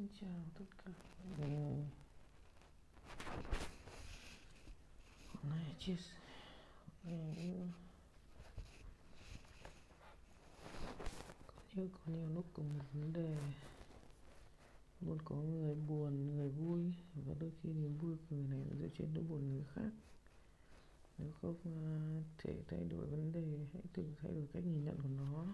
[0.00, 0.92] Xin chào tất cả
[1.38, 1.86] mọi người
[5.26, 6.20] Hôm nay chia sẻ.
[7.04, 7.70] Những
[11.46, 13.36] có nhiều có nhiều lúc cùng một vấn đề.
[15.00, 18.88] Luôn có người buồn người vui và đôi khi niềm vui của người này dựa
[18.98, 19.90] trên nỗi buồn người khác.
[21.18, 21.88] Nếu không à,
[22.38, 25.46] thể thay đổi vấn đề hãy thử thay đổi cách nhìn nhận của nó.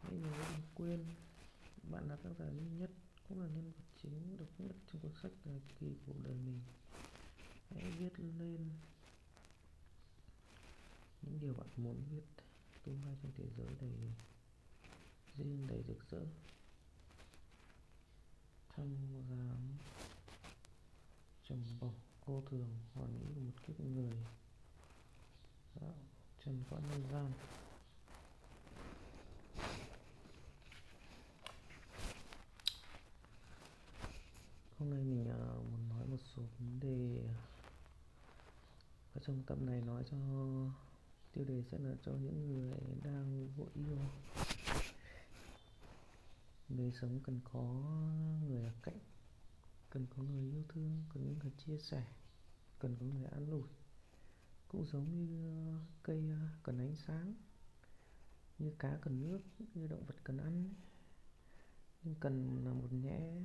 [0.00, 1.04] Hãy nhớ đừng quên
[1.90, 2.90] bạn là tác giả duy nhất,
[3.28, 6.60] cũng là nhân vật chính độc nhất trong cuốn sách thời kỳ cuộc đời mình.
[7.70, 8.70] Hãy viết lên
[11.22, 12.24] những điều bạn muốn viết
[12.84, 13.92] tương lai trong thế giới đầy
[15.36, 16.20] riêng đầy rực rỡ.
[18.76, 19.78] Trong dám
[21.48, 21.94] trầm bổng
[22.24, 24.12] vô thường, hoàn mỹ của một kiếp người
[25.80, 25.94] dạo
[26.44, 27.32] trần cõi nhân gian.
[34.78, 37.28] Hôm nay mình uh, muốn nói một số vấn đề
[39.14, 40.16] ở trong tập này nói cho
[41.32, 43.98] tiêu đề sẽ là cho những người đang vội yêu.
[46.68, 47.62] Đời sống cần có
[48.48, 48.98] người ở cạnh
[49.90, 52.04] cần có người yêu thương cần những người chia sẻ
[52.78, 53.68] cần có người an ủi.
[54.68, 57.34] Cũng giống như uh, cây uh, cần ánh sáng
[58.58, 59.40] như cá cần nước
[59.74, 60.74] như động vật cần ăn.
[62.02, 63.42] Nhưng cần là một nhẽ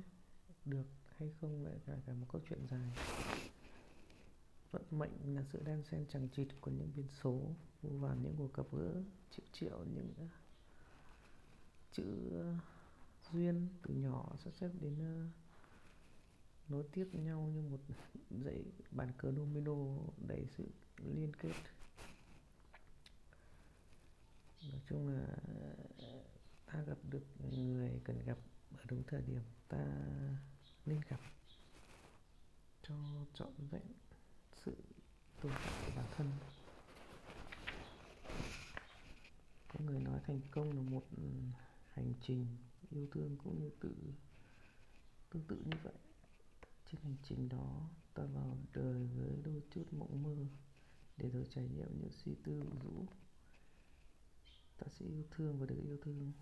[0.64, 0.86] được
[1.22, 2.90] hay không lại là cả một câu chuyện dài.
[4.70, 7.40] Vận mệnh là sự đan xen chẳng chịt của những biến số
[7.82, 10.26] vô vàn những cuộc gặp gỡ, triệu triệu những ờ,
[11.92, 12.54] chữ ờ,
[13.32, 15.26] duyên từ nhỏ sắp xếp đến ờ,
[16.68, 17.80] nối tiếp nhau như một
[18.44, 19.76] dãy bàn cờ domino
[20.28, 20.64] đầy sự
[20.98, 21.54] liên kết.
[24.70, 25.36] Nói chung là
[26.66, 28.38] ta gặp được người cần gặp
[28.76, 29.42] ở đúng thời điểm.
[29.68, 29.78] Ta
[30.86, 31.20] nên gặp
[32.82, 32.94] cho
[33.34, 33.82] trọn vẹn
[34.64, 34.76] sự
[35.40, 36.30] tồn tại của bản thân.
[39.68, 41.22] Có người nói thành công là một ừ,
[41.86, 42.46] hành trình
[42.90, 43.94] yêu thương cũng như tự,
[45.30, 45.94] tương tự như vậy.
[46.90, 50.36] Trên hành trình đó, ta vào đời với đôi chút mộng mơ
[51.16, 53.06] để rồi trải nghiệm những suy tư vũ rũ.
[54.78, 56.32] Ta sẽ yêu thương và được yêu thương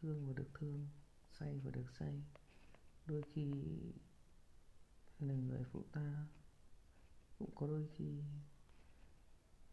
[0.00, 0.88] thương và được thương,
[1.38, 2.22] say và được say
[3.08, 3.52] đôi khi
[5.18, 6.26] là người phụ ta
[7.38, 8.22] cũng có đôi khi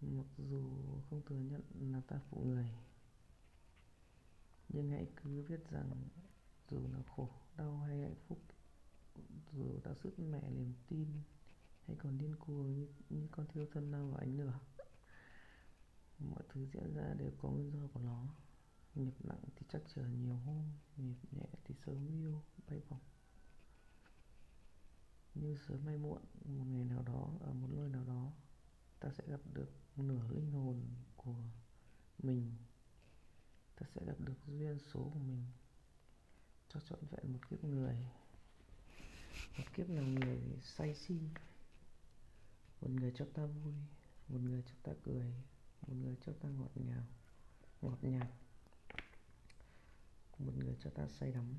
[0.01, 0.61] mặc dù
[1.09, 2.69] không thừa nhận là ta phụ người
[4.69, 5.91] nhưng hãy cứ biết rằng
[6.69, 8.39] dù là khổ đau hay hạnh phúc
[9.51, 11.07] dù ta sức mẹ niềm tin
[11.87, 14.59] hay còn điên cuồng như, như con thiêu thân lao vào ánh lửa
[16.19, 18.27] mọi thứ diễn ra đều có nguyên do của nó.
[18.95, 22.99] Nghiệp nặng thì chắc chờ nhiều hôm nghiệp nhẹ thì sớm yêu bay bổng
[25.35, 28.31] như sớm hay muộn, một ngày nào đó, ở một nơi nào đó,
[28.99, 30.81] ta sẽ gặp được nửa linh hồn
[31.15, 31.35] của
[32.23, 32.51] mình.
[33.75, 35.45] Ta sẽ gặp được duyên số của mình.
[36.69, 37.95] Cho trọn vẹn một kiếp người.
[39.57, 41.19] Một kiếp là người say si
[42.85, 43.73] một người cho ta vui,
[44.27, 45.33] một người cho ta cười,
[45.87, 47.03] một người cho ta ngọt ngào,
[47.81, 48.27] ngọt nhạt.
[50.39, 51.55] Một người cho ta say đắm.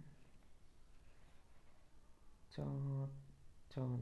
[2.50, 2.64] Cho
[3.76, 4.00] tròn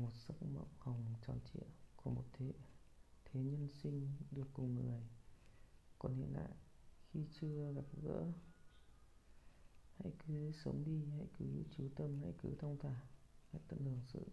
[0.00, 1.66] một giấc mộng hồng tròn trịa
[1.96, 2.52] của một thế
[3.24, 5.00] thế nhân sinh được cùng người.
[5.98, 6.50] Còn hiện tại,
[7.10, 8.32] khi chưa gặp gỡ,
[9.98, 13.00] hãy cứ sống đi, hãy cứ chú tâm, hãy cứ thông thả,
[13.52, 14.26] hãy tận hưởng sự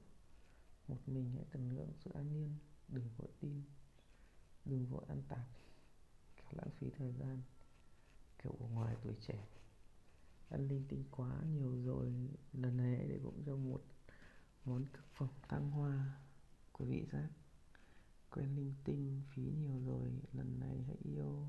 [0.87, 2.55] một mình, hãy tận hưởng sự an nhiên.
[2.87, 3.63] Đừng vội tin,
[4.65, 5.47] đừng vội ăn tạp
[6.35, 7.41] kiểu lãng phí thời gian,
[8.43, 9.47] kiểu ở ngoài tuổi trẻ.
[10.49, 12.13] Ăn linh tinh quá nhiều rồi,
[12.53, 13.81] lần này để cũng cho một
[14.69, 16.17] món thực phẩm thăng hoa
[16.71, 17.29] của vị giác.
[18.29, 21.47] Quen linh tinh, phí nhiều rồi, lần này hãy yêu.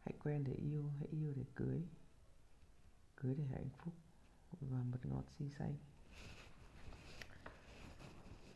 [0.00, 1.82] Hãy quen để yêu, hãy yêu để cưới.
[3.16, 3.94] Cưới để hạnh phúc
[4.60, 5.78] và mật ngọt si say.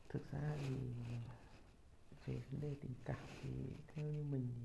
[0.09, 0.77] Thực ra thì
[2.27, 3.51] về vấn đề tình cảm thì
[3.95, 4.63] theo như mình thì,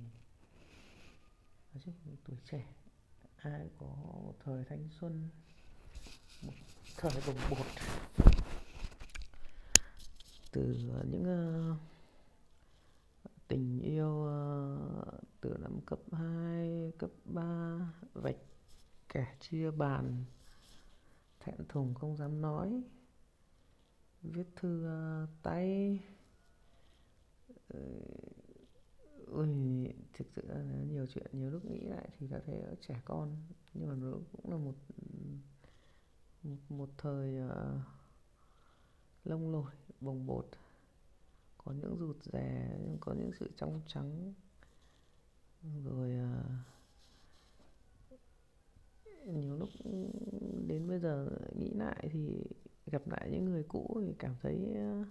[1.74, 2.65] nói chung tuổi trẻ,
[3.38, 5.30] ai có một thời thanh xuân,
[6.42, 6.53] một
[6.98, 7.65] thời bồng bột
[10.51, 10.75] từ
[11.12, 11.77] những uh,
[13.48, 18.36] tình yêu uh, từ năm cấp 2, cấp 3 vạch
[19.10, 20.24] kẻ chia bàn.
[21.39, 22.83] Thẹn thùng không dám nói.
[24.21, 26.00] Viết thư ờ, tay.
[27.68, 27.80] Ờ,
[29.27, 29.48] ui
[30.13, 33.36] thực sự là nhiều chuyện nhiều lúc nghĩ lại thì đã thấy trẻ con.
[33.74, 34.75] Nhưng mà nó cũng là một
[36.69, 37.81] một thời uh,
[39.24, 39.71] lông lồi
[40.01, 40.50] bồng bột.
[41.57, 44.33] Có những rụt rè có những sự trong trắng.
[45.83, 46.45] Rồi uh,
[49.25, 49.69] nhiều lúc
[50.68, 51.29] đến bây giờ
[51.59, 52.44] nghĩ lại thì
[52.85, 55.03] gặp lại những người cũ thì cảm thấy ờ,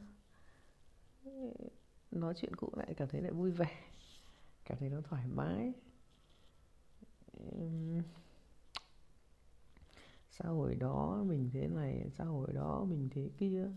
[2.11, 3.81] nói chuyện cũ lại cảm thấy lại vui vẻ,
[4.65, 5.73] cảm thấy nó thoải mái.
[10.31, 13.71] Xã hội đó mình thế này, xã hội đó mình thế kia.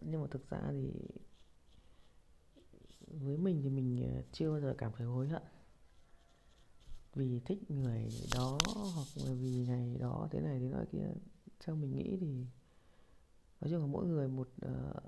[0.00, 0.92] Nhưng mà thực ra thì
[3.06, 5.42] với mình thì mình ờ, chưa bao giờ cảm thấy hối hận
[7.14, 8.58] vì thích người đó
[8.94, 11.06] hoặc là vì này đó thế này thế nọ kia.
[11.60, 12.46] Theo mình nghĩ thì
[13.60, 15.02] nói chung là mỗi người một uh,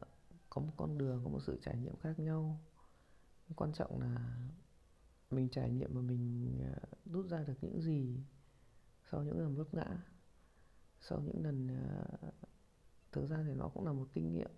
[0.51, 2.61] có một con đường có một sự trải nghiệm khác nhau.
[3.57, 4.49] Quan trọng là
[5.31, 8.21] mình trải nghiệm và mình uh, rút ra được những gì
[9.11, 10.03] sau những lần vấp ngã
[11.01, 12.35] sau những lần uh,
[13.13, 14.51] thực ra thì nó cũng là một kinh nghiệm.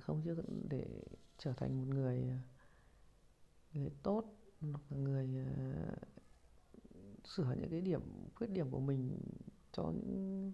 [0.00, 1.02] Không chứ để
[1.38, 2.32] trở thành một người
[3.72, 4.24] người tốt
[4.60, 6.15] hoặc là người uh,
[7.26, 8.00] sửa những cái điểm
[8.34, 9.18] khuyết điểm của mình
[9.72, 10.52] cho những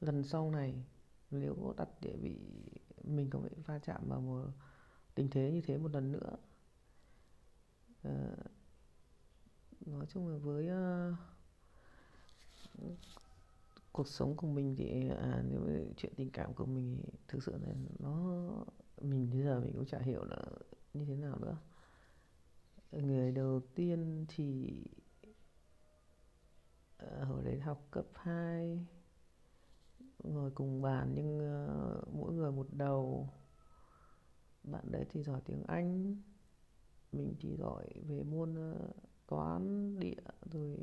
[0.00, 0.84] lần sau này.
[1.30, 2.38] Nếu có đặt địa vị
[3.04, 4.44] mình có bị va chạm vào một
[5.14, 6.36] tình thế như thế một lần nữa.
[8.02, 8.36] À,
[9.86, 11.18] nói chung là với uh,
[13.92, 15.60] cuộc sống của mình thì à, nếu
[15.96, 18.50] chuyện tình cảm của mình thì thực sự là nó
[19.00, 20.42] mình bây giờ mình cũng chả hiểu là
[20.94, 21.56] như thế nào nữa.
[22.92, 24.72] Người đầu tiên thì
[26.98, 28.86] Ờ, hồi đấy học cấp 2
[30.24, 33.28] ngồi cùng bàn nhưng uh, mỗi người một đầu.
[34.62, 36.16] Bạn đấy thì giỏi tiếng Anh
[37.12, 38.96] mình thì giỏi về môn uh,
[39.26, 40.76] toán địa rồi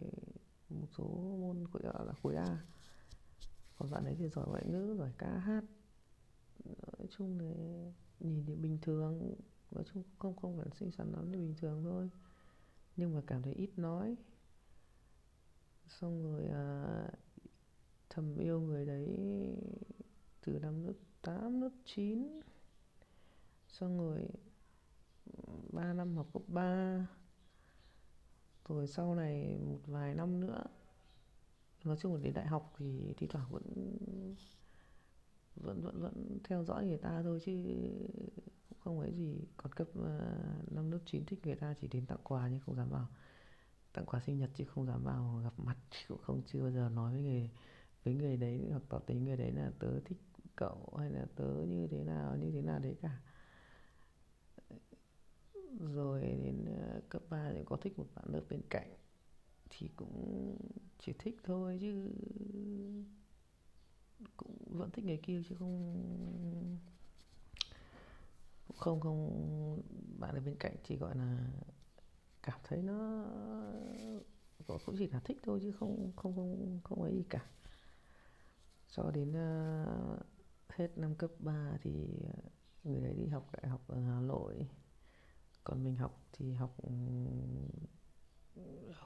[0.70, 1.04] một số
[1.40, 2.66] môn gọi là khối A.
[3.78, 5.64] Còn bạn ấy thì giỏi ngoại ngữ giỏi ca hát.
[6.66, 7.54] Nói chung là
[8.20, 9.36] nhìn thì bình thường.
[9.72, 12.10] Nói chung không không phải xinh xắn lắm thì bình thường thôi.
[12.96, 14.16] Nhưng mà cảm thấy ít nói
[15.88, 17.08] xong rồi à,
[18.10, 19.18] thầm yêu người đấy
[20.42, 22.42] từ năm lớp 8, lớp 9
[23.68, 24.28] xong rồi
[25.72, 27.08] 3 năm học cấp 3
[28.68, 30.64] rồi sau này một vài năm nữa
[31.84, 33.96] nói chung là đến đại học thì thi thoảng vẫn
[35.56, 37.52] vẫn vẫn vẫn theo dõi người ta thôi chứ
[38.70, 39.48] cũng không ấy gì.
[39.58, 42.76] Còn cấp uh, năm lớp 9 thích người ta chỉ đến tặng quà nhưng không
[42.76, 43.08] dám vào
[43.96, 45.78] tặng quà sinh nhật chứ không dám vào gặp mặt
[46.08, 47.50] cũng không, chưa bao giờ nói với người
[48.04, 50.18] với người đấy hoặc tỏ tình người đấy là tớ thích
[50.56, 53.20] cậu hay là tớ như thế nào, như thế nào đấy cả.
[55.80, 58.96] Rồi đến ờ, cấp 3 thì có thích một bạn lớp bên cạnh
[59.70, 60.58] thì cũng
[61.00, 62.12] chỉ thích thôi chứ
[64.38, 66.78] cũng vẫn thích người kia chứ không
[68.78, 69.82] không không
[70.20, 71.38] bạn ở bên cạnh chỉ gọi là
[72.46, 73.24] cảm thấy nó
[74.68, 77.46] ờ, cũng chỉ là thích thôi chứ không không không không ấy gì cả.
[78.92, 80.20] Cho đến uh,
[80.70, 81.92] hết năm cấp 3 thì
[82.84, 84.68] người đấy đi học đại học ở Hà Nội.
[85.64, 86.76] Còn mình học thì học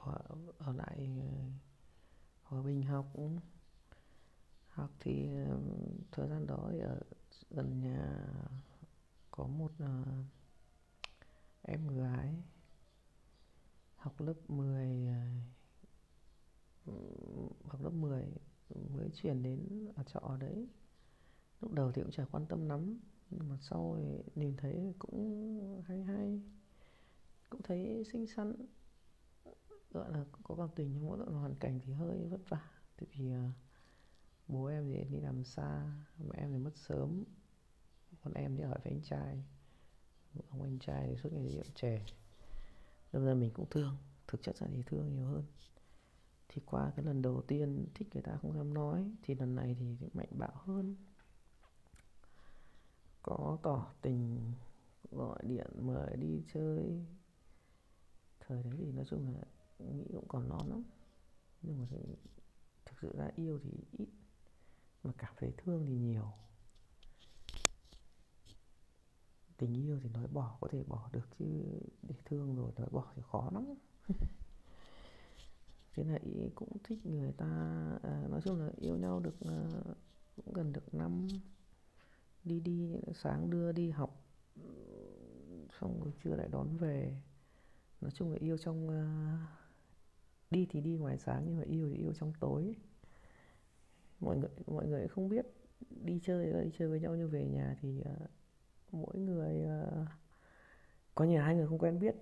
[0.04, 0.20] ở,
[0.58, 1.50] ở lại ờ,
[2.42, 3.06] Hòa Bình học.
[4.68, 5.28] Học thì
[6.12, 7.00] thời gian đó thì ở
[7.50, 8.26] gần nhà
[9.30, 10.24] có một uh,
[11.62, 12.42] em gái
[14.00, 15.42] học lớp 10 à,
[17.64, 18.24] học lớp 10
[18.94, 20.68] mới chuyển đến ở trọ đấy.
[21.60, 22.98] Lúc đầu thì cũng chả quan tâm lắm,
[23.30, 26.40] nhưng mà sau thì nhìn thấy cũng hay hay,
[27.50, 28.54] cũng thấy xinh xắn.
[29.90, 32.70] Gọi là có cảm tình, nhưng mỗi đoạn hoàn cảnh thì hơi vất vả.
[32.96, 33.52] Tại vì à,
[34.48, 37.24] bố em thì đi làm xa, mẹ em thì mất sớm
[38.24, 39.44] còn em thì ở với anh trai.
[40.50, 42.04] Ông anh trai thì suốt ngày rượu chè
[43.12, 45.44] đâm ra mình cũng thương, thực chất là thì thương nhiều hơn.
[46.48, 49.76] Thì qua cái lần đầu tiên thích người ta không dám nói, thì lần này
[49.78, 50.96] thì mạnh bạo hơn.
[53.22, 54.52] Có tỏ tình,
[55.10, 57.06] gọi điện, mời đi chơi.
[58.40, 59.42] Thời đấy thì nói chung là
[59.78, 60.82] nghĩ cũng còn non lắm.
[61.62, 61.86] Nhưng mà
[62.84, 64.08] thực sự ra yêu thì ít,
[65.02, 66.32] mà cảm thấy thương thì nhiều.
[69.60, 71.44] Tình yêu thì nói bỏ có thể bỏ được chứ
[72.02, 73.74] để thương rồi nói bỏ thì khó lắm.
[75.94, 77.46] Thế là ý cũng thích người ta
[78.02, 79.70] à, nói chung là yêu nhau được à,
[80.36, 81.28] cũng gần được năm.
[82.44, 84.24] Đi đi sáng đưa đi học
[85.80, 87.20] xong rồi trưa lại đón về.
[88.00, 89.02] Nói chung là yêu trong à,
[90.50, 92.76] đi thì đi ngoài sáng nhưng mà yêu thì yêu trong tối.
[94.20, 95.46] Mọi người mọi người không biết
[96.04, 98.16] đi chơi đi chơi với nhau như về nhà thì à,
[98.92, 100.08] mỗi người uh,
[101.14, 102.14] có nhà hai người không quen biết.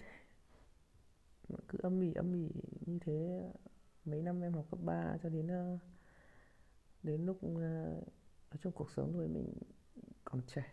[1.69, 2.51] Cứ âm ỉ âm ỉ
[2.87, 3.51] như thế
[4.05, 5.81] mấy năm em học cấp 3 cho đến uh,
[7.03, 7.57] đến lúc uh,
[8.51, 9.53] nói chung cuộc sống rồi mình
[10.25, 10.65] còn trẻ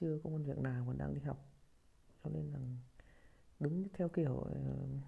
[0.00, 1.52] chưa có công việc nào còn đang đi học.
[2.24, 2.58] Cho nên là
[3.60, 5.00] đúng theo kiểu uh,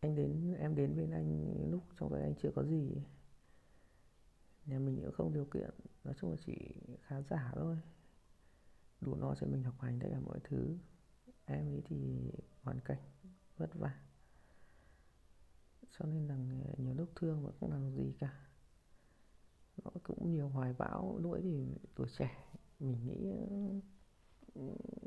[0.00, 3.02] anh đến em đến bên anh lúc trong đấy anh chưa có gì.
[4.66, 5.70] Nhà mình cũng không điều kiện
[6.04, 6.56] nói chung là chỉ
[7.02, 7.76] khá giả thôi
[9.02, 10.76] đủ no cho mình học hành tất cả mọi thứ.
[11.44, 12.30] Em ấy thì
[12.62, 12.98] hoàn cảnh
[13.56, 14.00] vất vả.
[15.98, 16.36] Cho nên là
[16.78, 18.46] nhiều lúc thương mà không làm gì cả.
[19.84, 21.18] Nó cũng nhiều hoài bão.
[21.22, 22.30] Đuổi thì tuổi trẻ,
[22.80, 23.32] mình nghĩ,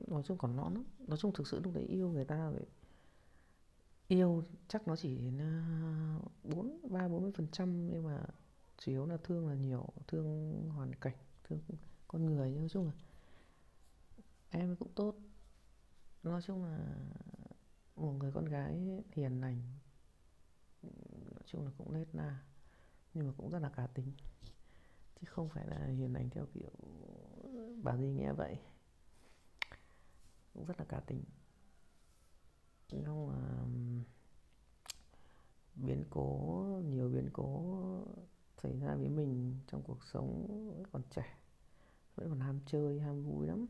[0.07, 0.83] nói chung còn non lắm.
[1.07, 2.65] Nói chung thực sự lúc đấy yêu người ta vậy
[4.07, 8.25] yêu chắc nó chỉ đến à, bốn, ba, bốn mươi phần trăm, nhưng mà
[8.77, 9.85] chủ yếu là thương là nhiều.
[10.07, 11.59] Thương hoàn cảnh, thương
[12.07, 12.91] con người nói chung là
[14.59, 15.15] em cũng tốt.
[16.24, 16.95] Nói chung là
[17.95, 19.62] một người con gái hiền lành,
[21.31, 22.43] nói chung là cũng nết na,
[23.13, 24.13] nhưng mà cũng rất là cá tính.
[25.15, 26.71] Chứ không phải là hiền lành theo kiểu
[27.83, 28.59] bà gì nghe vậy.
[30.53, 31.24] Cũng rất là cá tính.
[32.91, 33.65] Nhưng mà
[35.75, 37.79] biến cố, nhiều biến cố
[38.63, 41.38] xảy ra với mình trong cuộc sống vẫn còn trẻ,
[42.15, 43.65] vẫn còn ham chơi, ham vui lắm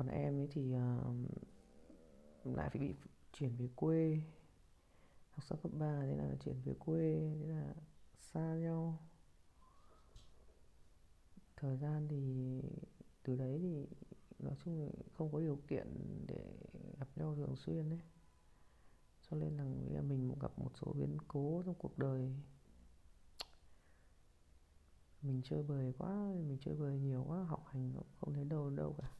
[0.00, 2.94] còn em ấy thì uh, lại phải bị
[3.32, 4.20] chuyển về quê.
[5.30, 7.74] Học xong cấp 3 thế là chuyển về quê thế là
[8.20, 8.98] xa nhau.
[11.56, 12.60] Thời gian thì
[13.22, 13.86] từ đấy thì
[14.38, 15.86] nói chung là không có điều kiện
[16.26, 16.44] để
[16.98, 18.00] gặp nhau thường xuyên đấy
[19.30, 22.34] cho nên là mình cũng gặp một số biến cố trong cuộc đời.
[25.22, 26.10] Mình chơi bời quá
[26.48, 29.19] mình chơi bời nhiều quá học hành không thấy đâu đâu cả.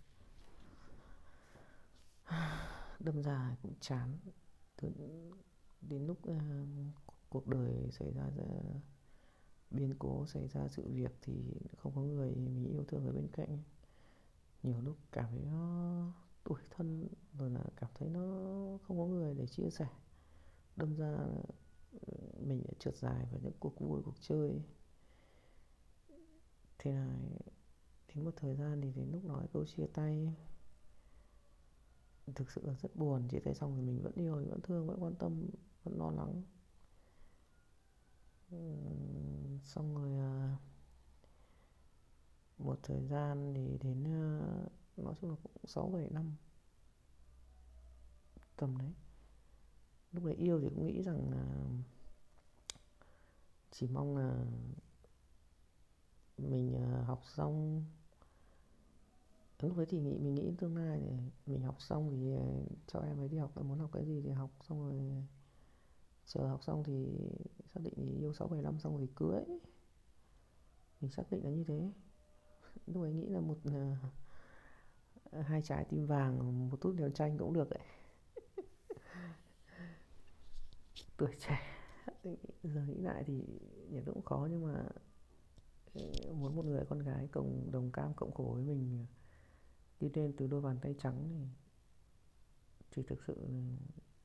[3.01, 4.19] đâm ra cũng chán.
[4.77, 4.89] Từ
[5.81, 6.39] đến lúc uh,
[7.29, 8.77] cuộc đời xảy ra uh,
[9.71, 11.35] biến cố xảy ra sự việc thì
[11.77, 13.59] không có người mình yêu thương ở bên cạnh.
[14.63, 16.13] Nhiều lúc cảm thấy nó
[16.45, 17.09] tuổi thân
[17.39, 18.21] rồi là cảm thấy nó
[18.87, 19.87] không có người để chia sẻ.
[20.77, 21.17] Đâm ra
[22.07, 24.63] ờ, mình đã trượt dài vào những cuộc vui cuộc chơi.
[26.79, 27.41] Thế này
[28.09, 30.35] đến một thời gian thì đến lúc nói câu chia tay
[32.35, 35.03] thực sự là rất buồn chia tay xong thì mình vẫn yêu vẫn thương, vẫn
[35.03, 35.49] quan tâm,
[35.85, 36.43] vẫn lo lắng.
[39.65, 40.57] Xong rồi à,
[42.59, 44.41] một thời gian thì đến à,
[44.97, 46.37] nói chung là cũng sáu bảy năm.
[48.57, 48.93] Tầm đấy.
[50.13, 51.71] Lúc đấy yêu thì cũng nghĩ rằng là
[53.71, 54.45] chỉ mong là
[56.39, 57.85] mình à, học xong
[59.69, 63.01] lúc đấy thì nghĩ mình nghĩ tương lai để mình học xong thì ờ, cho
[63.01, 65.23] em ấy đi học muốn học cái gì thì học xong rồi ờ,
[66.27, 67.07] chờ học xong thì
[67.75, 69.45] xác định thì yêu sáu bảy năm xong thì cưới.
[71.01, 71.93] Mình xác định là như thế.
[72.87, 73.75] Lúc ấy nghĩ là một uh,
[75.47, 77.85] hai trái tim vàng một tút đèo tranh cũng được đấy
[81.17, 81.61] tuổi trẻ.
[82.63, 83.45] Giờ nghĩ lại thì
[83.91, 84.85] nhiều cũng khó nhưng mà
[86.33, 89.07] muốn một người con gái cộng đồng cam cộng khổ với mình
[90.01, 91.49] đi lên từ đôi bàn tay trắng này
[92.91, 93.37] thì thực sự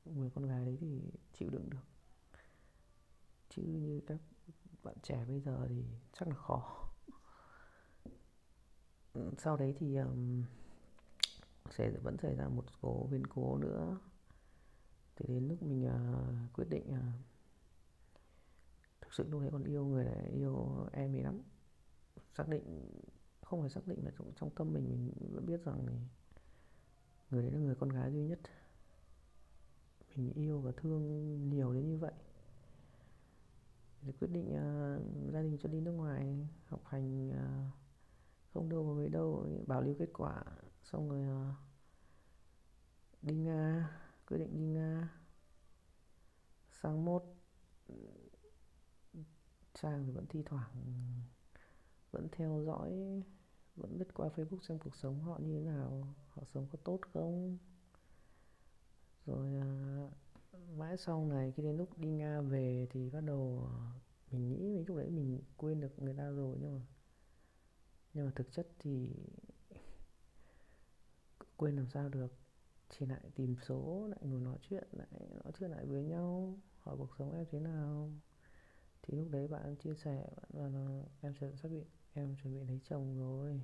[0.04, 1.00] người con gái đấy thì
[1.32, 1.84] chịu đựng được.
[3.48, 4.18] Chứ như các
[4.82, 6.88] bạn trẻ bây giờ thì chắc là khó.
[9.38, 10.44] Sau đấy thì um,
[11.70, 13.98] sẽ vẫn xảy ra một số biến cố nữa.
[15.16, 16.98] Thì đến lúc mình uh, quyết định uh,
[19.00, 21.42] thực sự lúc đấy còn yêu người này yêu em ấy lắm.
[22.36, 22.90] Xác định
[23.46, 26.08] không phải xác định mà trong, trong tâm mình mình vẫn biết rằng này,
[27.30, 28.40] người đấy là người con gái duy nhất.
[30.16, 32.12] Mình yêu và thương nhiều đến như vậy.
[34.00, 37.74] Thì quyết định uh, gia đình cho đi nước ngoài học hành uh,
[38.52, 40.44] không đâu vào mấy đâu bảo lưu kết quả
[40.82, 41.54] xong rồi uh,
[43.22, 43.90] đi nga
[44.28, 45.20] quyết định đi nga.
[46.72, 47.24] Sang mốt
[49.74, 50.84] trang thì vẫn thi thoảng
[52.10, 53.22] vẫn theo dõi
[53.76, 57.00] vẫn biết qua facebook xem cuộc sống họ như thế nào, họ sống có tốt
[57.12, 57.58] không?
[59.26, 59.68] Rồi à,
[60.76, 63.74] mãi sau này khi đến lúc đi nga về thì bắt đầu à,
[64.30, 66.80] mình nghĩ mấy lúc đấy mình quên được người ta rồi, nhưng mà
[68.14, 69.10] nhưng mà thực chất thì
[71.56, 72.32] quên làm sao được.
[72.90, 75.08] Chỉ lại tìm số, lại ngồi nói chuyện, lại
[75.44, 78.12] nói chuyện lại với nhau, hỏi cuộc sống em thế nào.
[79.02, 81.84] Thì lúc đấy bạn chia sẻ, bạn là em sẽ xác định
[82.16, 83.60] em chuẩn bị lấy chồng rồi.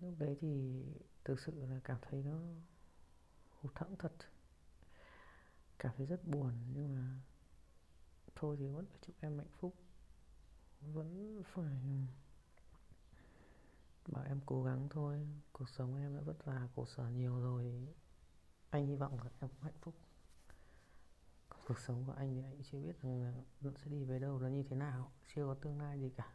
[0.00, 0.82] Lúc đấy thì
[1.24, 2.40] thực sự là cảm thấy nó
[3.50, 4.12] hụt thẫn thật.
[5.78, 7.20] Cảm thấy rất buồn, nhưng mà
[8.34, 9.74] thôi thì vẫn phải chúc em hạnh phúc.
[10.80, 12.00] Vẫn phải ừ,
[14.06, 15.28] bảo em cố gắng thôi.
[15.52, 17.88] Cuộc sống em đã vất vả, khổ sở nhiều rồi.
[18.70, 19.94] Anh hy vọng là em cũng hạnh phúc.
[21.66, 24.48] Cuộc sống của anh thì anh chưa biết rằng nó sẽ đi về đâu, nó
[24.48, 25.12] như thế nào.
[25.34, 26.34] Chưa có tương lai gì cả.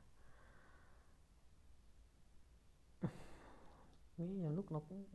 [4.17, 5.05] Nghĩ nhiều lúc nó cũng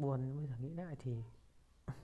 [0.00, 1.22] buồn bây giờ nghĩ lại thì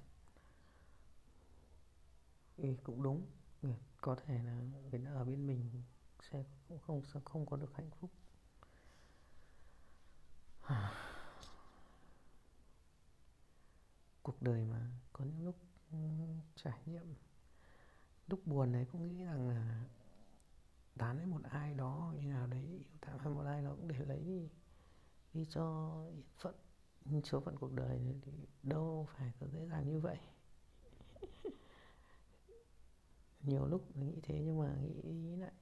[2.56, 3.26] ừ, cũng đúng.
[3.62, 3.68] Ừ,
[4.00, 4.52] có thể là
[4.90, 5.82] người ta ở bên mình
[6.30, 8.10] sẽ cũng không sẽ không có được hạnh phúc.
[14.22, 15.56] Cuộc đời mà có những lúc
[15.90, 15.96] ừ,
[16.56, 17.14] trải nghiệm
[18.26, 19.84] lúc buồn đấy cũng nghĩ rằng là
[20.98, 23.88] tán với một ai đó như nào đấy yêu thảm hay một ai đó cũng
[23.88, 24.48] để lấy
[25.36, 26.54] đi cho yên phận
[27.24, 28.30] số phận cuộc đời thì
[28.62, 30.18] đâu phải có dễ dàng như vậy.
[33.40, 35.52] Nhiều lúc mình nghĩ thế nhưng mà nghĩ lại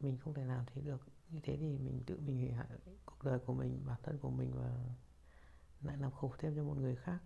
[0.00, 1.00] mình không thể làm thế được.
[1.30, 2.66] Như thế thì mình tự mình hủy hại
[3.04, 4.96] cuộc đời của mình, bản thân của mình và
[5.82, 7.22] lại làm khổ thêm cho một người khác.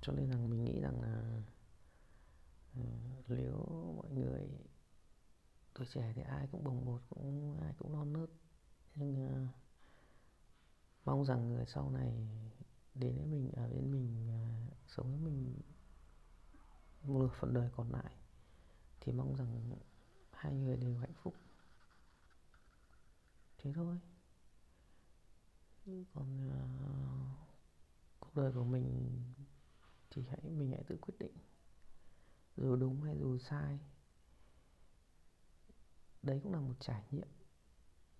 [0.00, 1.42] Cho nên rằng mình nghĩ rằng là
[2.74, 2.82] ờ,
[3.28, 3.64] nếu
[3.96, 4.48] mọi người,
[5.74, 8.30] tuổi trẻ thì ai cũng bồng bột, cũng ai cũng non nớt
[8.96, 9.48] nhưng uh,
[11.04, 12.28] mong rằng người sau này
[12.94, 15.60] đến với mình ở bên mình uh, sống với mình
[17.02, 18.12] một nửa phần đời còn lại
[19.00, 19.76] thì mong rằng
[20.30, 21.34] hai người đều hạnh phúc.
[23.58, 23.98] Thế thôi.
[26.14, 27.38] Còn uh,
[28.20, 29.20] cuộc đời của mình
[30.10, 31.32] thì hãy mình hãy tự quyết định
[32.56, 33.78] dù đúng hay dù sai.
[36.22, 37.28] Đấy cũng là một trải nghiệm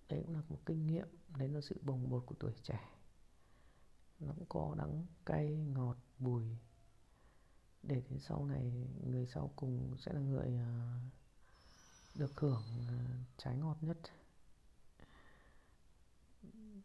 [0.09, 2.79] đấy cũng là một kinh nghiệm đấy là sự bồng bột của tuổi trẻ.
[4.19, 6.57] Nó cũng có đắng cay ngọt bùi.
[7.83, 11.01] Để đến sau này người sau cùng sẽ là người uh,
[12.15, 13.97] được hưởng uh, trái ngọt nhất.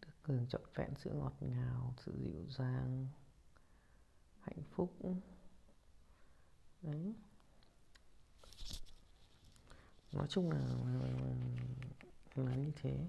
[0.01, 3.09] Được hưởng trọn vẹn sự ngọt ngào sự dịu dàng
[4.41, 4.97] hạnh phúc.
[6.83, 7.15] Đấy.
[10.13, 10.77] Nói chung là
[12.37, 13.09] là, như thế.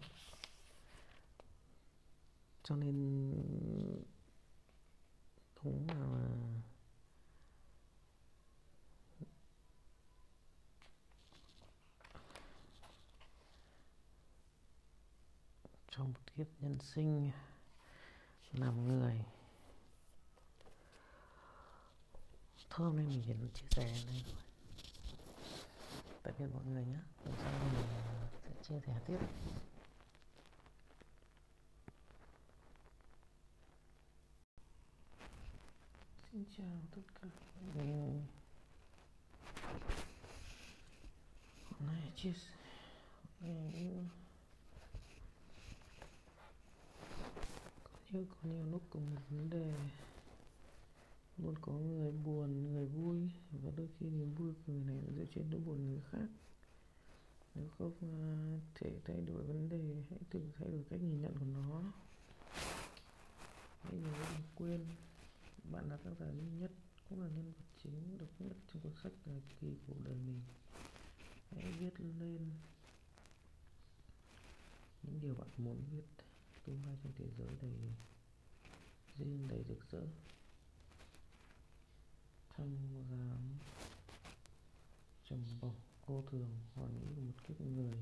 [2.63, 3.31] Cho nên
[5.63, 5.95] đúng là
[15.91, 17.31] trong một kiếp nhân sinh
[18.51, 19.25] làm người
[22.69, 24.25] thơm nên mình chia sẻ này.
[26.23, 26.99] Tạm biệt mọi người nhé
[28.69, 29.17] chia sẻ tiếp.
[36.31, 37.27] Xin chào tất cả.
[37.75, 38.21] Mọi người
[41.63, 42.49] hôm nay chia sẻ
[47.83, 49.73] có nhiều có nhiều lúc cùng một vấn đề.
[51.37, 55.25] Luôn có người buồn người vui và đôi khi niềm vui của người này dựa
[55.35, 56.27] trên nỗi buồn người khác
[57.55, 58.25] nếu không à,
[58.75, 61.83] thể thay đổi vấn đề, hãy thử thay đổi cách nhìn nhận của nó.
[63.81, 64.85] Hãy nhớ đừng quên,
[65.71, 66.71] bạn là tác giả duy nhất,
[67.09, 70.41] cũng là nhân vật chính độc nhất trong cuốn sách dài kỳ của đời mình.
[71.51, 72.49] Hãy viết lên
[75.03, 76.03] những điều bạn muốn viết
[76.65, 77.71] tương lai trong thế giới đầy
[79.17, 80.01] riêng đầy rực rỡ.
[82.49, 82.77] Thăng
[83.09, 83.57] dám
[85.29, 85.75] trầm bổng
[86.07, 87.93] cô thường hoàn nghĩ của một kiếp người.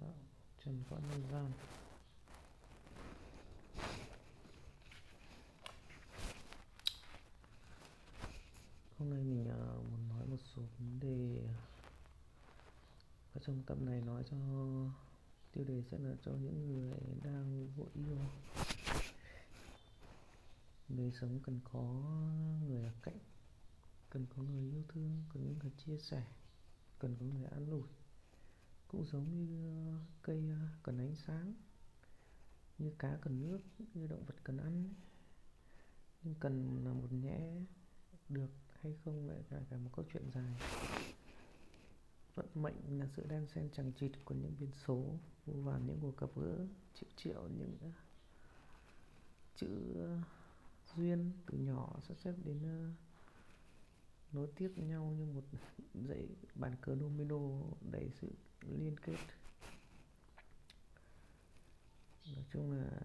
[0.00, 0.14] Dạo
[0.64, 1.52] chân cõi nhân gian.
[8.98, 11.54] Hôm nay mình uh, muốn nói một số vấn đề à,
[13.34, 14.36] ở trong tập này nói cho
[15.52, 18.18] tiêu đề sẽ là cho những người đang vội yêu.
[20.88, 21.82] Đời sống cần có
[22.68, 23.18] người ở cạnh
[24.12, 26.22] cần có người yêu thương cần những người chia sẻ
[26.98, 27.88] cần có người an ủi.
[28.88, 31.54] Cũng giống như ờ, cây ờ, cần ánh sáng
[32.78, 33.60] như cá cần nước
[33.94, 34.94] như động vật cần ăn.
[36.22, 37.64] Nhưng cần là một nhẽ
[38.28, 40.54] được hay không lại là cả một câu chuyện dài.
[42.34, 45.98] Vận mệnh là sự đan xen chẳng chịt của những biến số vô vàn những
[46.00, 47.90] cuộc gặp gỡ triệu triệu những ờ,
[49.56, 49.68] chữ
[50.96, 52.96] duyên từ nhỏ sắp xếp đến uh,
[54.32, 55.44] nối tiếp nhau như một
[56.08, 57.38] dãy bàn cờ domino
[57.80, 58.28] đầy sự
[58.60, 59.16] liên kết.
[62.34, 63.00] Nói chung là,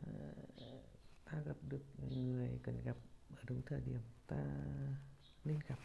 [1.26, 2.98] ta gặp được người cần gặp
[3.36, 4.38] ở đúng thời điểm, ta
[5.44, 5.80] nên gặp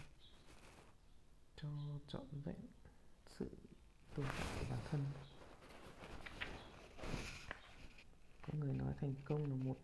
[1.56, 1.68] cho
[2.08, 2.56] trọn vẹn
[3.38, 3.50] sự
[4.14, 5.04] tồn tại của bản thân.
[8.42, 9.76] Có người nói thành công là một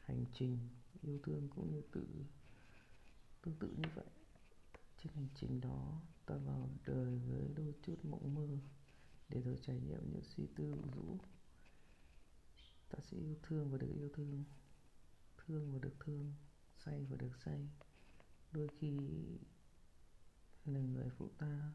[0.00, 0.58] hành trình
[1.02, 2.06] yêu thương cũng như tự,
[3.42, 4.06] tương tự như vậy
[5.02, 8.48] trên hành trình đó, ta vào đời với đôi chút mộng mơ
[9.28, 11.18] để rồi trải nghiệm những suy tư rũ.
[12.88, 14.44] Ta sẽ yêu thương và được yêu thương
[15.50, 16.34] thương và được thương,
[16.76, 17.68] say và được say.
[18.52, 18.98] Đôi khi
[20.64, 21.72] là người phụ ta,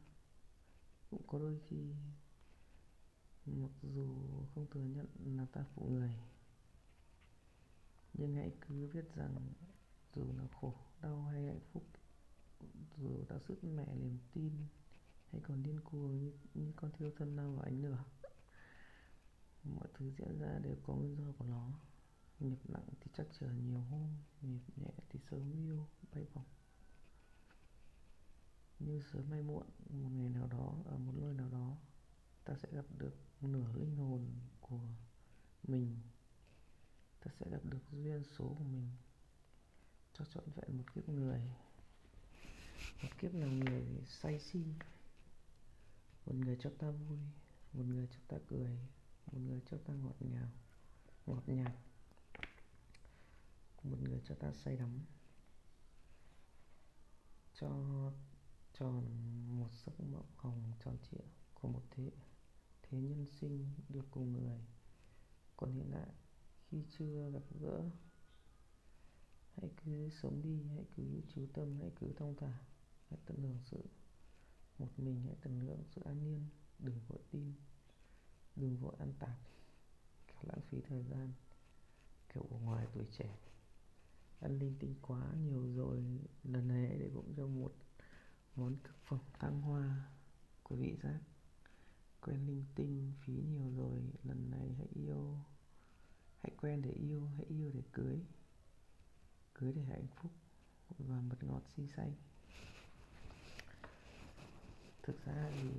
[1.10, 1.94] cũng có đôi khi
[3.46, 4.06] mặc dù
[4.54, 6.16] không thừa nhận là ta phụ người,
[8.14, 9.52] nhưng hãy cứ biết rằng
[10.14, 11.82] dù là khổ, đau hay hạnh phúc
[12.96, 14.52] dù đã sứt mẹ niềm tin.
[15.32, 18.04] Hay còn điên cuồng như, như con thiêu thân lao vào ánh lửa.
[19.64, 21.72] Mọi thứ diễn ra đều có nguyên do của nó.
[22.40, 26.44] Nghiệp nặng thì chắc chờ nhiều hôm nghiệp nhẹ thì sớm yêu bay vòng.
[28.78, 31.76] như sớm hay muộn một ngày nào đó ở một nơi nào đó
[32.44, 34.26] ta sẽ gặp được nửa linh hồn
[34.60, 34.80] của
[35.62, 35.96] mình.
[37.20, 38.88] Ta sẽ gặp được duyên số của mình.
[40.12, 41.40] Cho trọn vẹn một kiếp người
[43.02, 44.64] một kiếp là người say si
[46.26, 47.18] một người cho ta vui,
[47.72, 48.78] một người cho ta cười,
[49.26, 50.48] một người cho ta ngọt ngào,
[51.26, 51.72] ngọt nhạt.
[53.82, 55.00] Một người cho ta say đắm.
[57.54, 57.68] Cho
[58.72, 59.04] tròn
[59.58, 62.10] một giấc mộng hồng tròn trịa của một thế
[62.82, 64.60] thế nhân sinh được cùng người.
[65.56, 66.08] Còn hiện tại,
[66.70, 67.90] khi chưa gặp gỡ
[69.56, 72.58] hãy cứ sống đi, hãy cứ chú tâm, hãy cứ thông thả.
[73.10, 73.84] Hãy tận hưởng sự
[74.78, 76.48] một mình, hãy tận hưởng sự an nhiên.
[76.78, 77.52] Đừng vội tin,
[78.56, 79.38] đừng vội ăn tạp.
[80.26, 81.32] Cả lãng phí thời gian,
[82.34, 83.38] kiểu ở ngoài tuổi trẻ.
[84.40, 86.04] Ăn linh tinh quá nhiều rồi,
[86.44, 87.74] lần này hãy để bụng cho một
[88.56, 90.10] món thực phẩm thăng hoa
[90.62, 91.20] của vị giác.
[92.20, 95.38] Quen linh tinh phí nhiều rồi, lần này hãy yêu.
[96.38, 98.20] Hãy quen để yêu, hãy yêu để cưới
[99.60, 100.32] cưới để hạnh phúc
[100.98, 102.12] và mật ngọt si say.
[105.02, 105.70] Thực ra thì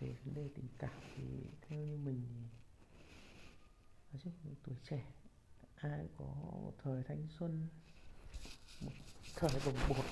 [0.00, 1.24] về vấn đề tình cảm thì
[1.60, 2.40] theo như mình thì
[4.12, 5.04] nói chung tuổi trẻ
[5.76, 7.68] ai có một thời thanh xuân
[8.80, 8.92] một
[9.36, 10.04] thời bồng bột.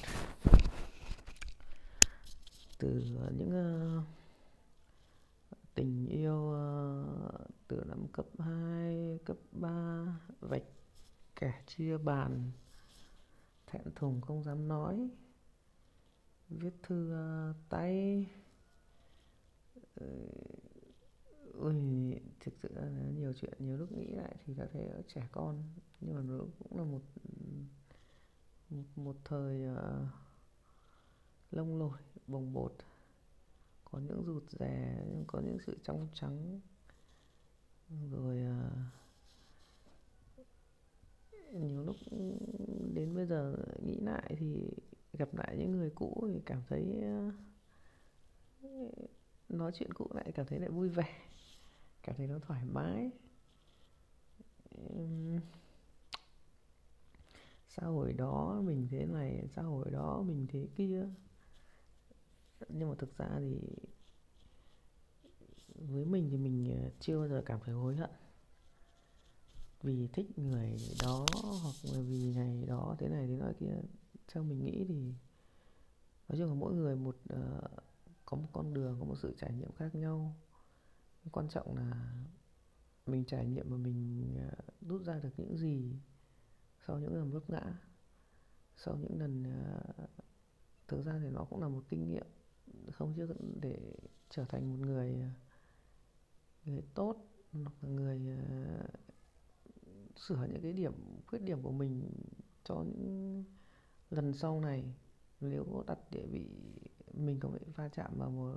[2.79, 3.03] Từ
[3.37, 4.05] những uh,
[5.75, 10.63] tình yêu uh, từ năm cấp 2, cấp 3 vạch
[11.37, 12.51] kẻ chia bàn
[13.67, 15.11] thẹn thùng không dám nói
[16.49, 18.27] viết thư uh, tay.
[19.95, 20.07] Ờ,
[21.53, 21.75] ui
[22.41, 25.63] thực sự là nhiều chuyện nhiều lúc nghĩ lại thì đã thấy trẻ con
[26.01, 27.03] nhưng mà nó cũng là một
[28.71, 30.09] một, một thời uh,
[31.51, 32.77] lông lồi bồng bột.
[33.85, 36.61] Có những rụt rè nhưng có những sự trong trắng.
[38.11, 39.04] Rồi uh,
[41.53, 41.97] nhiều lúc
[42.95, 44.71] đến bây giờ nghĩ lại thì
[45.13, 47.31] gặp lại những người cũ thì cảm thấy ờ,
[49.49, 51.19] nói chuyện cũ lại cảm thấy lại vui vẻ,
[52.03, 53.11] cảm thấy nó thoải mái.
[57.69, 61.09] Xã hội đó mình thế này, xã hội đó mình thế kia.
[62.69, 63.61] Nhưng mà thực ra thì
[65.75, 68.11] với mình thì mình chưa bao giờ cảm thấy hối hận
[69.85, 71.27] vì thích người đó
[71.63, 73.77] hoặc là vì này đó thế này thế nọ kia.
[74.29, 75.15] Theo mình nghĩ thì
[76.29, 77.71] nói chung là mỗi người một uh,
[78.25, 80.37] có một con đường có một sự trải nghiệm khác nhau.
[81.33, 82.15] Quan trọng là
[83.07, 85.93] mình trải nghiệm và mình uh, rút ra được những gì
[86.87, 87.79] sau những lần vấp ngã
[88.77, 90.11] sau những lần uh,
[90.89, 92.27] thực ra thì nó cũng là một kinh nghiệm.
[92.93, 93.29] Không chứ
[93.61, 93.95] để
[94.31, 95.25] trở thành một người
[96.65, 97.17] người tốt
[97.53, 99.04] hoặc là người uh,
[100.17, 100.93] sửa những cái điểm
[101.27, 102.11] khuyết điểm của mình
[102.65, 103.45] cho những
[104.11, 104.95] lần sau này.
[105.41, 106.49] Nếu có đặt để bị
[107.13, 108.57] mình có bị va chạm vào một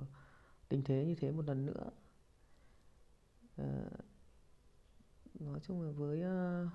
[0.68, 1.90] tình thế như thế một lần nữa.
[3.56, 3.90] À,
[5.34, 6.72] nói chung là với uh,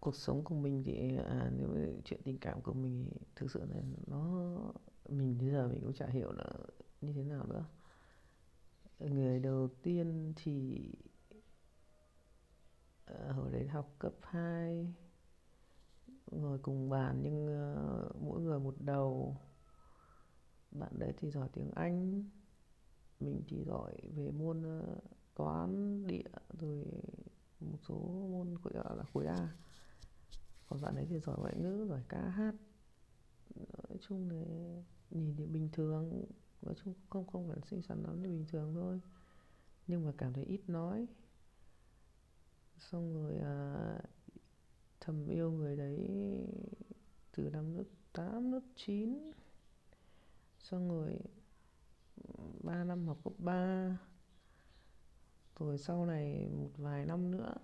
[0.00, 1.68] cuộc sống của mình thì à, nếu
[2.04, 4.54] chuyện tình cảm của mình thì thực sự là nó
[5.08, 6.50] mình bây giờ mình cũng chả hiểu là
[7.00, 7.64] như thế nào nữa.
[8.98, 10.80] Người đầu tiên thì
[13.04, 14.94] à, hồi đấy học cấp 2
[16.30, 19.36] ngồi cùng bàn nhưng uh, mỗi người một đầu.
[20.70, 22.24] Bạn đấy thì giỏi tiếng anh
[23.20, 24.98] mình thì giỏi về môn uh,
[25.34, 26.84] toán địa rồi
[27.60, 27.94] một số
[28.30, 29.56] môn khối gọi là khối a.
[30.68, 32.54] Còn bạn ấy thì giỏi ngoại ngữ giỏi ca hát.
[33.88, 34.44] Nói chung là
[35.10, 36.24] nhìn thì bình thường
[36.62, 39.00] nói chung không không phải xinh xắn lắm thì bình thường thôi.
[39.86, 41.06] Nhưng mà cảm thấy ít nói
[42.90, 43.98] xong rồi à,
[45.00, 46.08] thầm yêu người đấy
[47.36, 49.30] từ năm lớp 8, lớp 9
[50.58, 51.18] xong rồi
[52.16, 53.98] ừ, 3 năm học cấp 3
[55.58, 57.54] rồi sau này một vài năm nữa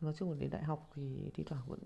[0.00, 1.80] nói chung là đến đại học thì thi thoảng vẫn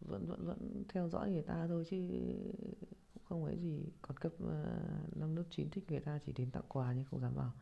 [0.00, 1.96] vẫn vẫn vẫn theo dõi người ta thôi chứ
[3.14, 3.92] cũng không ấy gì.
[4.02, 7.20] Còn cấp uh, năm lớp 9 thích người ta chỉ đến tặng quà nhưng không
[7.20, 7.52] dám vào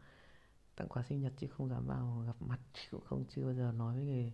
[0.76, 2.60] tặng quà sinh nhật chứ không dám vào gặp mặt
[2.90, 4.32] cũng không, chưa bao giờ nói với người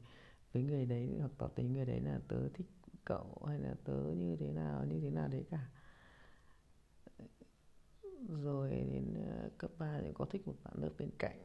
[0.52, 2.66] với người đấy hoặc tỏ tình người đấy là tớ thích
[3.04, 5.70] cậu hay là tớ như thế nào, như thế nào đấy cả.
[8.28, 11.38] Rồi đến ờ, cấp 3 thì có thích một bạn lớp bên cạnh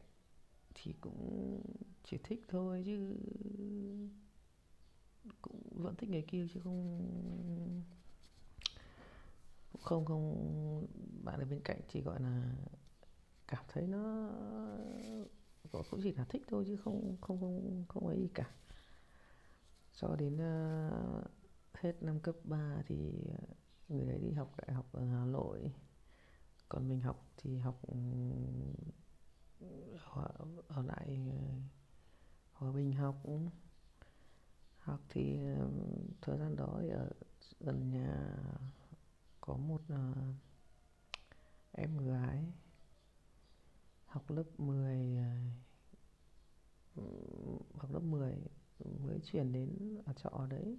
[0.74, 1.60] thì cũng
[2.04, 3.16] chỉ thích thôi chứ
[5.42, 7.00] cũng vẫn thích người kia chứ không
[9.80, 10.86] không không,
[11.24, 12.52] bạn ở bên cạnh chỉ gọi là
[13.48, 14.28] cảm thấy nó
[15.90, 18.50] cũng chỉ là thích thôi chứ không không không không ấy gì cả.
[19.92, 21.24] Cho đến uh,
[21.74, 22.96] hết năm cấp 3 thì
[23.88, 25.72] người đấy đi học đại học ở Hà Nội.
[26.68, 27.96] Còn mình học thì học ừ,
[30.14, 30.28] ở,
[30.68, 31.60] ở lại ờ,
[32.52, 33.22] Hòa Bình học.
[34.78, 35.68] Học thì ờ,
[36.20, 37.10] thời gian đó ở
[37.60, 38.36] gần nhà
[39.40, 40.34] có một uh,
[41.72, 42.44] em gái
[44.06, 45.16] học lớp 10
[46.96, 47.02] ờ,
[47.74, 48.34] học lớp 10
[49.00, 50.78] mới chuyển đến ở trọ đấy.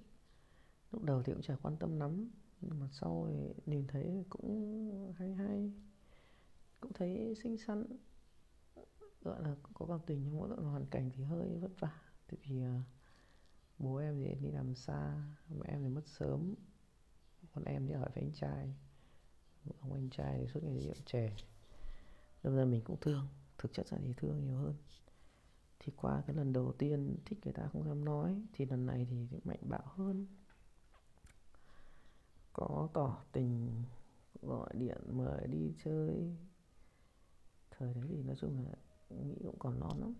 [0.92, 2.30] Lúc đầu thì cũng chả quan tâm lắm,
[2.62, 5.72] nhưng mà sau thì nhìn thấy cũng hay hay,
[6.80, 7.86] cũng thấy xinh xắn.
[9.22, 12.02] Gọi là có cảm tình, nhưng mỗi hoàn cảnh thì hơi vất vả.
[12.28, 12.80] Tại vì ờ,
[13.80, 16.56] bố em thì đi làm xa, mẹ em thì mất sớm
[17.58, 18.76] còn em thì ở với anh trai.
[19.80, 21.36] Ông anh trai thì suốt ngày rượu chè
[22.48, 24.76] đâm ra mình cũng thương, thực chất là thì thương nhiều hơn.
[25.80, 29.08] Thì qua cái lần đầu tiên thích người ta không dám nói, thì lần này
[29.10, 30.28] thì mạnh bạo hơn.
[32.54, 33.84] Có tỏ tình,
[34.42, 36.36] gọi điện, mời đi chơi.
[37.72, 38.76] Thời đấy thì nói chung là
[39.10, 40.14] nghĩ cũng còn non lắm.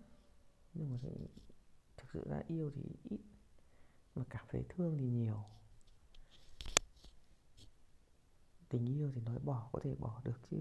[0.74, 0.98] Nhưng mà
[1.96, 3.20] thực sự ra yêu thì ít,
[4.14, 5.44] mà cảm thấy thương thì nhiều.
[8.68, 10.56] Tình yêu thì nói bỏ có thể bỏ được chứ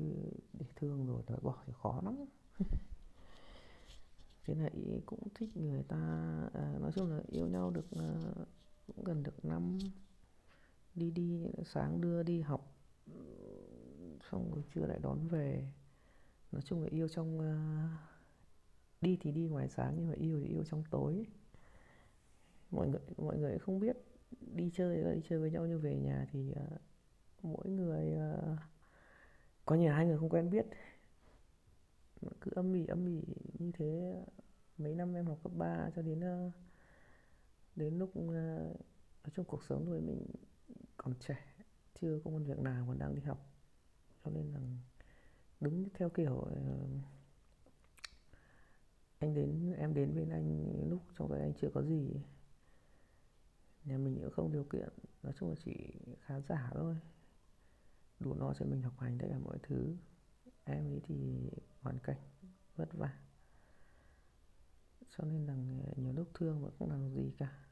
[0.54, 2.26] để thương rồi nói bỏ thì khó lắm.
[4.44, 5.98] Thế là ý cũng thích người ta
[6.54, 8.22] à, nói chung là yêu nhau được à,
[8.88, 9.78] cũng gần được năm.
[10.96, 12.74] Đi đi sáng đưa đi học
[14.32, 15.72] xong rồi trưa lại đón về.
[16.52, 17.56] Nói chung là yêu trong à,
[19.02, 21.26] đi thì đi ngoài sáng nhưng mà yêu thì yêu trong tối.
[22.72, 23.98] Mọi người mọi người không biết
[24.42, 26.66] đi chơi đi chơi với nhau như về nhà thì à,
[27.42, 28.60] mỗi người uh,
[29.66, 30.66] có nhiều hai người không quen biết.
[32.42, 33.22] Cứ âm ỉ âm ỉ
[33.60, 34.24] như thế
[34.78, 36.54] mấy năm em học cấp 3 cho đến uh,
[37.76, 38.34] đến lúc uh,
[39.22, 40.26] ở trong cuộc sống rồi mình
[40.98, 41.38] còn trẻ
[42.02, 43.50] chưa có công việc nào còn đang đi học.
[44.26, 44.60] Cho nên là
[45.60, 46.56] đúng theo kiểu ờ,
[49.20, 52.22] anh đến em đến bên anh lúc trong tay anh chưa có gì.
[53.84, 54.90] Nhà mình cũng không điều kiện
[55.24, 55.76] nói chung là chỉ
[56.22, 56.96] khá giả thôi
[58.20, 59.96] đủ no cho mình học hành, tất cả mọi thứ.
[60.64, 61.50] Em ấy thì
[61.82, 62.18] hoàn cảnh
[62.76, 63.20] vất vả.
[65.18, 65.56] Cho nên là
[65.96, 67.66] nhiều lúc thương mà không làm gì cả.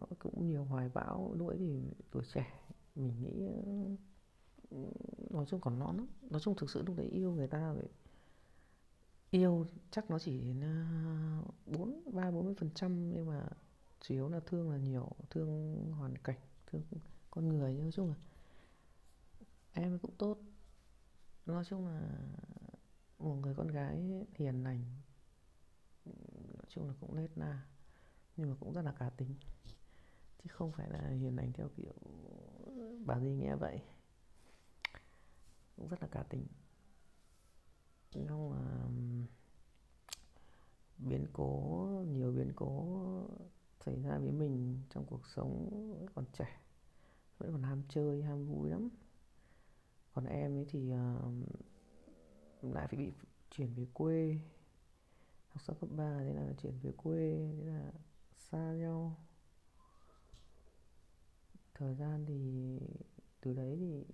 [0.00, 2.46] Nó cũng nhiều hoài bão lúc thì tuổi trẻ,
[2.94, 3.48] mình nghĩ
[5.30, 6.06] nói chung còn non lắm.
[6.30, 7.88] Nói chung thực sự lúc đấy yêu người ta vậy
[9.30, 13.48] yêu, chắc nó chỉ đến à, bốn, ba, bốn mươi phần trăm, nhưng mà
[14.00, 16.82] chủ yếu là thương là nhiều, thương hoàn cảnh, thương
[17.30, 17.74] con người.
[17.74, 18.14] Nói chung là
[19.74, 20.38] em cũng tốt.
[21.46, 22.08] Nói chung là
[23.18, 24.84] một người con gái hiền lành,
[26.54, 27.66] nói chung là cũng nết na,
[28.36, 29.34] nhưng mà cũng rất là cá tính.
[30.42, 31.94] Chứ không phải là hiền lành theo kiểu
[33.06, 33.80] bà gì nghe vậy.
[35.76, 36.46] Cũng rất là cá tính.
[38.14, 38.88] Nhưng mà
[40.98, 43.02] biến cố, nhiều biến cố
[43.84, 46.60] xảy ra với mình trong cuộc sống vẫn còn trẻ,
[47.38, 48.88] vẫn còn ham chơi, ham vui lắm
[50.14, 53.12] còn em ấy thì uh, lại phải bị
[53.50, 54.38] chuyển về quê.
[55.48, 57.92] Học xong cấp 3 thế là chuyển về quê thế là
[58.38, 59.16] xa nhau.
[61.74, 62.78] Thời gian thì
[63.40, 64.04] từ đấy thì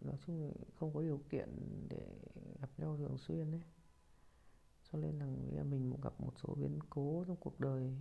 [0.00, 1.48] nói chung là không có điều kiện
[1.88, 2.06] để
[2.60, 3.60] gặp nhau thường xuyên đấy
[4.92, 7.96] cho nên là mình cũng gặp một số biến cố trong cuộc đời.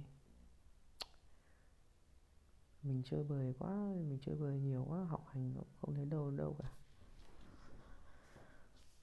[2.84, 6.32] Mình chơi bời quá mình chơi bời nhiều quá học hành cũng không thấy đâu
[6.32, 6.70] đâu cả.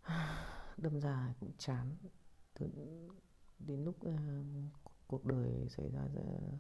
[0.77, 1.97] đâm ra cũng chán.
[2.55, 2.67] Từ
[3.59, 4.15] đến lúc uh,
[5.07, 6.55] cuộc đời xảy ra, uh,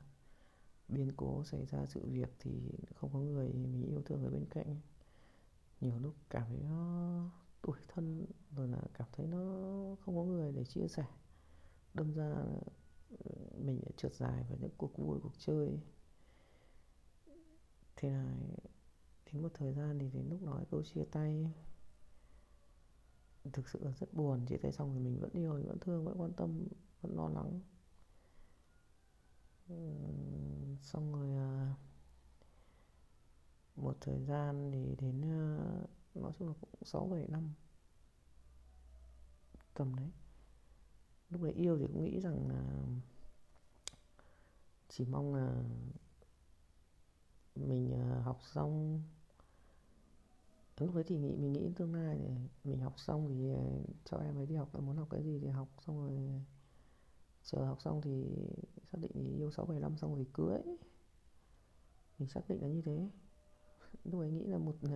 [0.89, 2.51] biến cố xảy ra sự việc thì
[2.95, 4.77] không có người mình yêu thương ở bên cạnh.
[5.81, 7.31] Nhiều lúc cảm thấy nó
[7.63, 8.27] tủi thân
[8.57, 9.39] rồi là cảm thấy nó
[10.05, 11.05] không có người để chia sẻ.
[11.95, 12.35] Đâm ra
[13.25, 15.81] ờ, mình đã trượt dài vào những cuộc vui cuộc chơi.
[17.97, 18.35] Thế là
[19.27, 21.53] đến một thời gian thì đến lúc nói câu chia tay
[23.53, 26.21] thực sự là rất buồn chia tay xong thì mình vẫn yêu vẫn thương, vẫn
[26.21, 26.67] quan tâm,
[27.01, 27.61] vẫn lo lắng.
[30.83, 31.75] Xong rồi à,
[33.77, 35.59] một thời gian thì đến à,
[36.15, 37.53] nói chung là cũng sáu bảy năm.
[39.75, 40.11] Tầm đấy.
[41.31, 42.87] Lúc đấy yêu thì cũng nghĩ rằng là
[44.89, 45.63] chỉ mong là
[47.55, 49.03] mình à, học xong
[50.79, 52.31] lúc đấy thì nghĩ mình nghĩ tương lai để
[52.65, 55.49] mình học xong thì ờ, cho em ấy đi học muốn học cái gì thì
[55.49, 56.43] học xong rồi
[57.45, 58.25] chờ học xong thì
[58.93, 60.59] xác định thì yêu sáu bảy năm xong rồi cưới.
[62.19, 63.09] Mình xác định là như thế.
[64.05, 64.91] Lúc ấy nghĩ là một uh,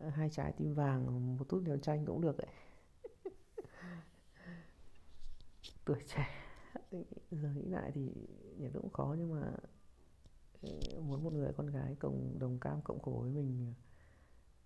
[0.14, 2.50] hai trái tim vàng một tút đèo tranh cũng được ấy.
[5.84, 6.26] Tuổi trẻ.
[7.30, 8.12] Giờ nghĩ lại thì
[8.58, 9.52] nhà cũng khó nhưng mà
[10.62, 13.74] ờ, muốn một người con gái cộng đồng cam cộng khổ với mình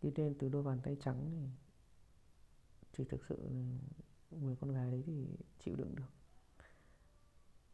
[0.03, 1.49] đi lên từ đôi bàn tay trắng thì
[2.93, 3.51] thì thực sự
[4.31, 5.27] người con gái đấy thì
[5.59, 6.11] chịu đựng được.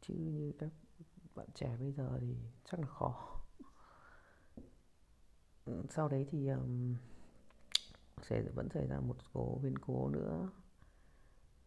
[0.01, 0.71] Chứ như các
[1.35, 3.41] bạn trẻ bây giờ thì chắc là khó.
[5.91, 6.97] Sau đấy thì um,
[8.23, 10.51] sẽ vẫn xảy ra một số biến cố nữa.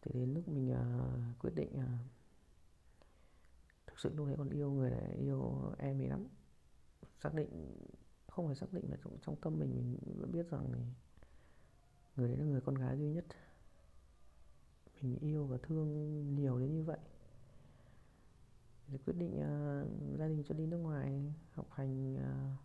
[0.02, 2.00] Thì đến lúc mình uh, quyết định uh,
[3.86, 6.26] thực sự lúc đấy còn yêu người này yêu em ấy lắm.
[7.22, 7.76] Xác định
[8.38, 10.80] không phải xác định là trong, trong tâm mình mình vẫn biết rằng thì
[12.16, 13.24] người đấy là người con gái duy nhất.
[15.00, 16.98] Mình yêu và thương nhiều đến như vậy.
[18.86, 22.60] Thì quyết định uh, gia đình cho đi nước ngoài học hành uh,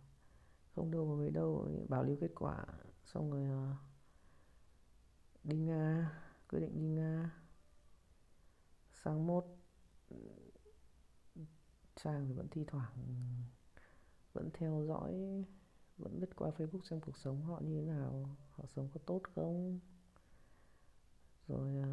[0.74, 2.66] không đâu vào mấy đâu bảo lưu kết quả
[3.04, 3.76] xong rồi uh,
[5.44, 6.12] đi nga
[6.48, 7.40] quyết định đi nga.
[8.92, 9.44] Sang mốt
[11.96, 12.96] trang thì vẫn thi thoảng
[14.32, 15.44] vẫn theo dõi
[15.98, 19.22] vẫn lướt qua facebook xem cuộc sống họ như thế nào họ sống có tốt
[19.34, 19.80] không?
[21.48, 21.90] Rồi à,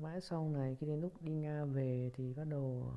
[0.00, 2.96] mãi sau này khi đến lúc đi nga về thì bắt đầu à,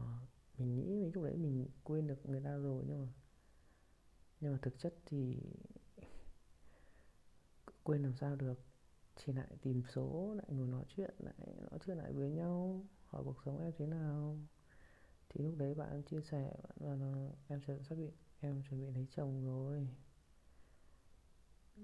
[0.58, 3.08] mình nghĩ mình lúc đấy mình quên được người ta rồi nhưng mà
[4.40, 5.40] nhưng mà thực chất thì
[7.84, 8.60] quên làm sao được.
[9.16, 11.34] Chỉ lại tìm số lại ngồi nói chuyện lại
[11.72, 14.38] nói chuyện lại với nhau hỏi cuộc sống em thế nào.
[15.30, 18.88] Thì lúc đấy bạn chia sẻ bạn là em sẽ xác định em chuẩn bị
[18.88, 19.88] lấy chồng rồi.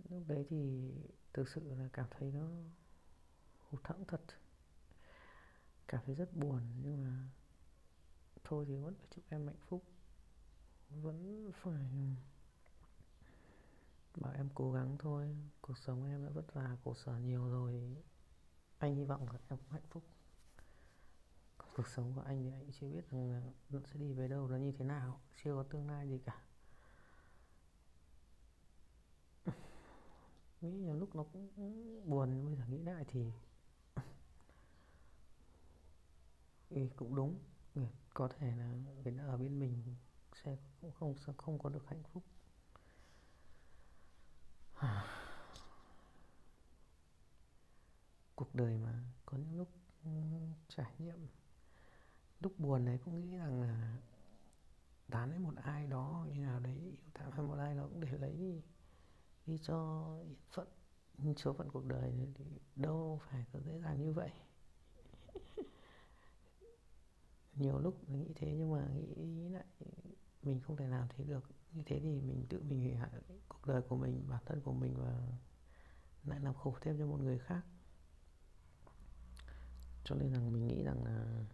[0.10, 0.92] Lúc đấy thì
[1.34, 2.48] thực sự là cảm thấy nó
[3.70, 4.22] hụt thẫn thật.
[5.88, 7.30] Cảm thấy rất buồn, nhưng mà
[8.44, 9.84] thôi thì vẫn phải chúc em hạnh phúc.
[10.90, 12.08] Vẫn phải ừ,
[14.22, 15.38] bảo em cố gắng thôi.
[15.62, 17.96] Cuộc sống em đã vất vả, khổ sở nhiều rồi.
[18.78, 20.04] Anh hy vọng là em cũng hạnh phúc.
[21.76, 24.48] Cuộc sống của anh thì anh chưa biết rằng là nó sẽ đi về đâu,
[24.48, 25.22] nó như thế nào.
[25.44, 26.45] Chưa có tương lai gì cả.
[30.66, 31.50] Nghĩ nhiều lúc nó cũng
[32.10, 33.32] buồn bây giờ nghĩ lại thì
[36.70, 37.40] ừ, cũng đúng.
[37.76, 37.82] Ừ,
[38.14, 38.68] có thể là
[39.04, 39.96] người ở bên mình
[40.44, 42.24] sẽ cũng không sẽ không có được hạnh phúc.
[48.36, 49.68] Cuộc đời mà có những lúc
[50.04, 50.10] ừ,
[50.68, 51.28] trải nghiệm
[52.40, 53.98] lúc buồn đấy cũng nghĩ rằng là
[55.10, 58.02] tán với một ai đó như nào đấy yêu tạm hay một ai đó cũng
[58.02, 58.62] để lấy
[59.46, 60.08] đi cho
[61.18, 64.32] yên phận số phận cuộc đời thì đâu phải có dễ dàng như vậy.
[67.56, 68.88] Nhiều lúc mình nghĩ thế nhưng mà
[69.18, 69.66] nghĩ lại
[70.44, 71.44] mình không thể làm thế được.
[71.72, 73.10] Như thế thì mình tự mình hủy hại
[73.48, 75.28] cuộc đời của mình bản thân của mình và
[76.24, 77.62] lại làm khổ thêm cho một người khác.
[80.04, 81.46] Cho nên rằng mình nghĩ rằng là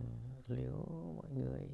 [0.00, 0.86] uh, nếu
[1.16, 1.68] mọi người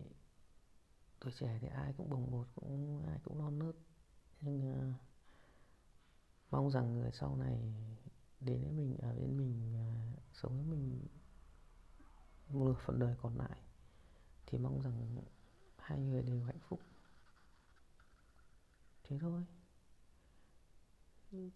[1.20, 3.74] tuổi trẻ thì ai cũng bồng bột cũng ai cũng non nớt
[4.40, 4.94] nhưng uh,
[6.50, 7.74] mong rằng người sau này
[8.40, 11.06] đến với mình ở bên mình uh, sống với mình
[12.48, 13.58] một nửa phần đời còn lại
[14.46, 15.22] thì mong rằng
[15.76, 16.80] hai người đều hạnh phúc.
[19.02, 19.44] Thế thôi.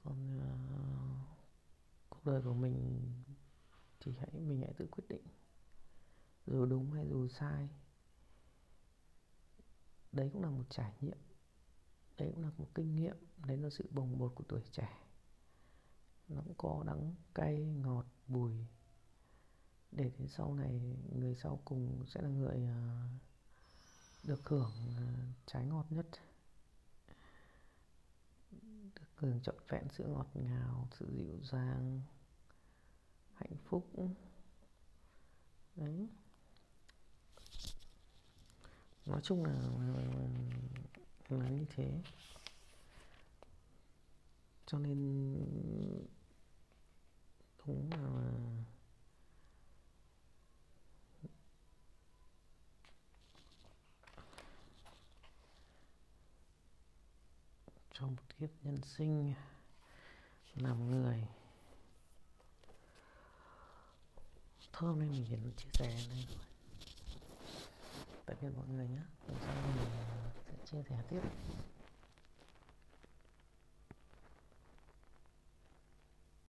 [0.04, 1.28] Còn uh,
[2.08, 3.06] cuộc đời của mình
[4.00, 5.22] thì hãy mình hãy tự quyết định
[6.46, 7.68] dù đúng hay dù sai.
[10.12, 11.18] Đấy cũng là một trải nghiệm
[12.18, 14.98] đấy cũng là một kinh nghiệm đấy là sự bồng bột của tuổi trẻ.
[16.28, 18.66] Nó cũng có đắng cay ngọt bùi.
[19.92, 23.10] Để đến sau này người sau cùng sẽ là người uh,
[24.28, 26.06] được hưởng uh, trái ngọt nhất.
[28.94, 32.02] Được hưởng trọn vẹn sự ngọt ngào sự dịu dàng
[33.34, 33.90] hạnh phúc.
[35.76, 36.08] Đấy.
[39.06, 39.70] Nói chung là
[41.40, 42.00] là như thế.
[44.66, 44.96] Cho nên
[47.66, 48.32] đúng là
[57.92, 59.34] trong một kiếp nhân sinh
[60.54, 61.28] làm người
[64.72, 66.38] thơm nên mình, chia sẻ đây thôi
[68.26, 69.02] tạm biệt mọi người nhé
[70.72, 71.71] lần sau mình sẽ chia sẻ tiếp